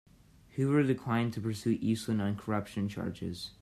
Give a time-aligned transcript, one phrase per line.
[0.55, 3.51] Hoover declined to pursue Eastland on corruption charges.